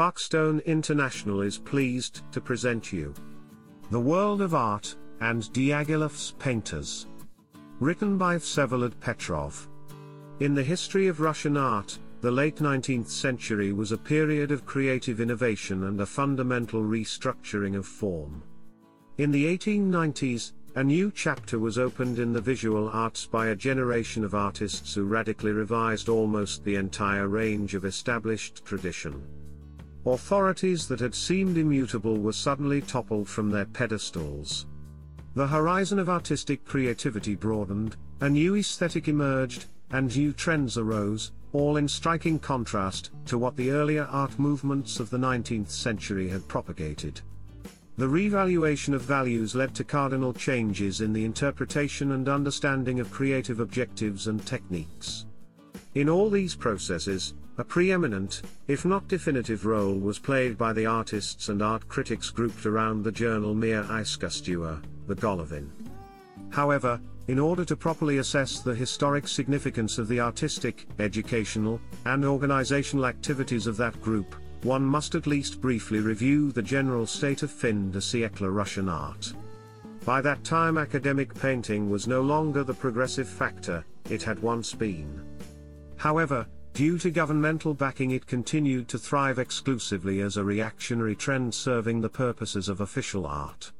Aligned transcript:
Parkstone 0.00 0.64
International 0.64 1.42
is 1.42 1.58
pleased 1.58 2.22
to 2.32 2.40
present 2.40 2.90
you 2.90 3.12
The 3.90 4.00
World 4.00 4.40
of 4.40 4.54
Art 4.54 4.96
and 5.20 5.42
Diaghilev's 5.52 6.32
Painters. 6.38 7.06
Written 7.80 8.16
by 8.16 8.36
Vsevolod 8.36 8.98
Petrov. 8.98 9.68
In 10.38 10.54
the 10.54 10.62
history 10.62 11.08
of 11.08 11.20
Russian 11.20 11.58
art, 11.58 11.98
the 12.22 12.30
late 12.30 12.56
19th 12.56 13.08
century 13.08 13.74
was 13.74 13.92
a 13.92 13.98
period 13.98 14.52
of 14.52 14.64
creative 14.64 15.20
innovation 15.20 15.84
and 15.84 16.00
a 16.00 16.06
fundamental 16.06 16.80
restructuring 16.80 17.76
of 17.76 17.84
form. 17.84 18.42
In 19.18 19.30
the 19.30 19.54
1890s, 19.54 20.52
a 20.76 20.82
new 20.82 21.12
chapter 21.14 21.58
was 21.58 21.76
opened 21.76 22.18
in 22.18 22.32
the 22.32 22.40
visual 22.40 22.88
arts 22.88 23.26
by 23.26 23.48
a 23.48 23.54
generation 23.54 24.24
of 24.24 24.34
artists 24.34 24.94
who 24.94 25.04
radically 25.04 25.52
revised 25.52 26.08
almost 26.08 26.64
the 26.64 26.76
entire 26.76 27.28
range 27.28 27.74
of 27.74 27.84
established 27.84 28.64
tradition. 28.64 29.22
Authorities 30.06 30.88
that 30.88 31.00
had 31.00 31.14
seemed 31.14 31.58
immutable 31.58 32.16
were 32.16 32.32
suddenly 32.32 32.80
toppled 32.80 33.28
from 33.28 33.50
their 33.50 33.66
pedestals. 33.66 34.66
The 35.34 35.46
horizon 35.46 35.98
of 35.98 36.08
artistic 36.08 36.64
creativity 36.64 37.34
broadened, 37.34 37.96
a 38.20 38.28
new 38.28 38.56
aesthetic 38.56 39.08
emerged, 39.08 39.66
and 39.90 40.16
new 40.16 40.32
trends 40.32 40.78
arose, 40.78 41.32
all 41.52 41.76
in 41.76 41.86
striking 41.86 42.38
contrast 42.38 43.10
to 43.26 43.36
what 43.36 43.56
the 43.56 43.70
earlier 43.70 44.04
art 44.04 44.38
movements 44.38 45.00
of 45.00 45.10
the 45.10 45.18
19th 45.18 45.70
century 45.70 46.28
had 46.28 46.48
propagated. 46.48 47.20
The 47.98 48.08
revaluation 48.08 48.94
of 48.94 49.02
values 49.02 49.54
led 49.54 49.74
to 49.74 49.84
cardinal 49.84 50.32
changes 50.32 51.02
in 51.02 51.12
the 51.12 51.26
interpretation 51.26 52.12
and 52.12 52.28
understanding 52.28 53.00
of 53.00 53.10
creative 53.10 53.60
objectives 53.60 54.28
and 54.28 54.44
techniques. 54.46 55.26
In 55.94 56.08
all 56.08 56.30
these 56.30 56.54
processes, 56.54 57.34
a 57.60 57.64
preeminent, 57.64 58.40
if 58.68 58.86
not 58.86 59.06
definitive 59.06 59.66
role 59.66 59.92
was 59.92 60.18
played 60.18 60.56
by 60.56 60.72
the 60.72 60.86
artists 60.86 61.50
and 61.50 61.60
art 61.60 61.86
critics 61.88 62.30
grouped 62.30 62.64
around 62.64 63.04
the 63.04 63.12
journal 63.12 63.54
Mir 63.54 63.82
Iskusstva, 63.84 64.82
the 65.06 65.14
Golovin. 65.14 65.68
However, 66.48 66.98
in 67.28 67.38
order 67.38 67.66
to 67.66 67.76
properly 67.76 68.16
assess 68.16 68.60
the 68.60 68.74
historic 68.74 69.28
significance 69.28 69.98
of 69.98 70.08
the 70.08 70.20
artistic, 70.20 70.86
educational, 70.98 71.78
and 72.06 72.24
organizational 72.24 73.04
activities 73.04 73.66
of 73.66 73.76
that 73.76 74.00
group, 74.00 74.34
one 74.62 74.82
must 74.82 75.14
at 75.14 75.26
least 75.26 75.60
briefly 75.60 76.00
review 76.00 76.52
the 76.52 76.62
general 76.62 77.06
state 77.06 77.42
of 77.42 77.50
fin 77.50 77.90
de 77.90 77.98
siècle 77.98 78.52
Russian 78.52 78.88
art. 78.88 79.34
By 80.06 80.22
that 80.22 80.44
time 80.44 80.78
academic 80.78 81.34
painting 81.34 81.90
was 81.90 82.08
no 82.08 82.22
longer 82.22 82.64
the 82.64 82.72
progressive 82.72 83.28
factor, 83.28 83.84
it 84.08 84.22
had 84.22 84.38
once 84.38 84.72
been. 84.72 85.20
However, 85.98 86.46
Due 86.80 86.96
to 86.96 87.10
governmental 87.10 87.74
backing 87.74 88.12
it 88.12 88.26
continued 88.26 88.88
to 88.88 88.96
thrive 88.98 89.38
exclusively 89.38 90.22
as 90.22 90.38
a 90.38 90.42
reactionary 90.42 91.14
trend 91.14 91.52
serving 91.52 92.00
the 92.00 92.08
purposes 92.08 92.70
of 92.70 92.80
official 92.80 93.26
art. 93.26 93.70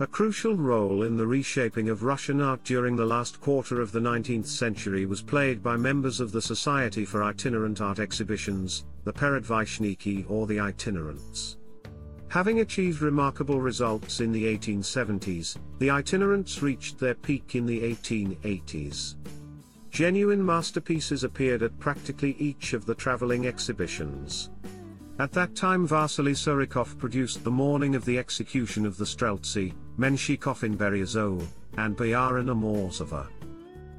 A 0.00 0.06
crucial 0.08 0.56
role 0.56 1.04
in 1.04 1.16
the 1.16 1.28
reshaping 1.28 1.88
of 1.88 2.02
Russian 2.02 2.40
art 2.40 2.64
during 2.64 2.96
the 2.96 3.06
last 3.06 3.40
quarter 3.40 3.80
of 3.80 3.92
the 3.92 4.00
19th 4.00 4.48
century 4.48 5.06
was 5.06 5.22
played 5.22 5.62
by 5.62 5.76
members 5.76 6.18
of 6.18 6.32
the 6.32 6.42
Society 6.42 7.04
for 7.04 7.22
Itinerant 7.22 7.80
Art 7.80 8.00
Exhibitions, 8.00 8.84
the 9.04 9.12
Peredvizhniki 9.12 10.28
or 10.28 10.48
the 10.48 10.58
Itinerants. 10.58 11.58
Having 12.26 12.58
achieved 12.58 13.00
remarkable 13.00 13.60
results 13.60 14.18
in 14.18 14.32
the 14.32 14.58
1870s, 14.58 15.56
the 15.78 15.90
itinerants 15.90 16.62
reached 16.62 16.98
their 16.98 17.14
peak 17.14 17.54
in 17.54 17.64
the 17.64 17.80
1880s. 17.80 19.14
Genuine 19.94 20.44
masterpieces 20.44 21.22
appeared 21.22 21.62
at 21.62 21.78
practically 21.78 22.34
each 22.40 22.72
of 22.72 22.84
the 22.84 22.96
traveling 22.96 23.46
exhibitions. 23.46 24.50
At 25.20 25.30
that 25.34 25.54
time 25.54 25.86
Vasily 25.86 26.32
Surikov 26.32 26.98
produced 26.98 27.44
The 27.44 27.52
Morning 27.52 27.94
of 27.94 28.04
the 28.04 28.18
Execution 28.18 28.86
of 28.86 28.96
the 28.96 29.04
Streltsy, 29.04 29.72
Menshikov 29.96 30.64
in 30.64 30.76
Beryozov, 30.76 31.46
and 31.76 31.96
Boyarina 31.96 32.56
Morozova. 32.56 33.28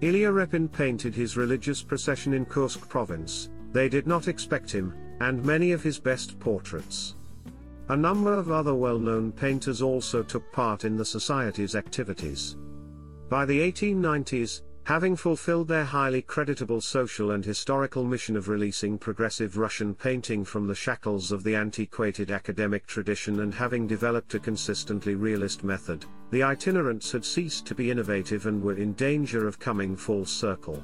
Ilya 0.00 0.30
Repin 0.30 0.70
painted 0.70 1.12
his 1.12 1.36
religious 1.36 1.82
procession 1.82 2.34
in 2.34 2.44
Kursk 2.44 2.88
province, 2.88 3.50
they 3.72 3.88
did 3.88 4.06
not 4.06 4.28
expect 4.28 4.70
him, 4.70 4.94
and 5.18 5.44
many 5.44 5.72
of 5.72 5.82
his 5.82 5.98
best 5.98 6.38
portraits. 6.38 7.16
A 7.88 7.96
number 7.96 8.32
of 8.32 8.52
other 8.52 8.76
well-known 8.76 9.32
painters 9.32 9.82
also 9.82 10.22
took 10.22 10.52
part 10.52 10.84
in 10.84 10.96
the 10.96 11.04
society's 11.04 11.74
activities. 11.74 12.56
By 13.28 13.44
the 13.44 13.58
1890s, 13.58 14.62
Having 14.90 15.14
fulfilled 15.14 15.68
their 15.68 15.84
highly 15.84 16.20
creditable 16.20 16.80
social 16.80 17.30
and 17.30 17.44
historical 17.44 18.02
mission 18.02 18.36
of 18.36 18.48
releasing 18.48 18.98
progressive 18.98 19.56
Russian 19.56 19.94
painting 19.94 20.44
from 20.44 20.66
the 20.66 20.74
shackles 20.74 21.30
of 21.30 21.44
the 21.44 21.54
antiquated 21.54 22.32
academic 22.32 22.88
tradition 22.88 23.38
and 23.38 23.54
having 23.54 23.86
developed 23.86 24.34
a 24.34 24.40
consistently 24.40 25.14
realist 25.14 25.62
method, 25.62 26.06
the 26.32 26.42
itinerants 26.42 27.12
had 27.12 27.24
ceased 27.24 27.66
to 27.66 27.74
be 27.76 27.92
innovative 27.92 28.46
and 28.46 28.60
were 28.60 28.74
in 28.74 28.92
danger 28.94 29.46
of 29.46 29.60
coming 29.60 29.94
full 29.94 30.24
circle. 30.24 30.82